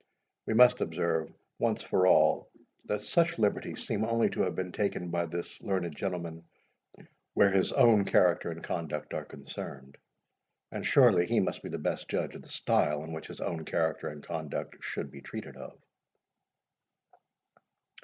We 0.47 0.55
must 0.55 0.81
observe, 0.81 1.31
once 1.59 1.83
for 1.83 2.07
all, 2.07 2.49
that 2.85 3.03
such 3.03 3.37
liberties 3.37 3.85
seem 3.85 4.03
only 4.03 4.31
to 4.31 4.41
have 4.41 4.55
been 4.55 4.71
taken 4.71 5.11
by 5.11 5.27
the 5.27 5.47
learned 5.61 5.95
gentleman 5.95 6.43
where 7.35 7.51
his 7.51 7.71
own 7.71 8.05
character 8.05 8.49
and 8.49 8.63
conduct 8.63 9.13
are 9.13 9.23
concerned; 9.25 9.99
and 10.71 10.83
surely 10.83 11.27
he 11.27 11.39
must 11.39 11.61
be 11.61 11.69
the 11.69 11.77
best 11.77 12.09
judge 12.09 12.33
of 12.33 12.41
the 12.41 12.49
style 12.49 13.03
in 13.03 13.13
which 13.13 13.27
his 13.27 13.41
own 13.41 13.63
character 13.63 14.07
and 14.07 14.23
conduct 14.23 14.75
should 14.83 15.11
be 15.11 15.21
treated 15.21 15.55
of. 15.55 15.77